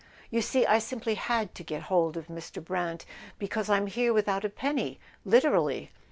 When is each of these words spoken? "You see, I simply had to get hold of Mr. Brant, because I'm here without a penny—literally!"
"You 0.31 0.41
see, 0.41 0.65
I 0.65 0.79
simply 0.79 1.13
had 1.13 1.53
to 1.53 1.63
get 1.63 1.83
hold 1.83 2.17
of 2.17 2.25
Mr. 2.25 2.59
Brant, 2.59 3.05
because 3.37 3.69
I'm 3.69 3.85
here 3.85 4.13
without 4.13 4.43
a 4.43 4.49
penny—literally!" 4.49 5.91